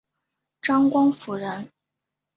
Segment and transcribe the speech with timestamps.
[0.63, 1.69] 张光辅人。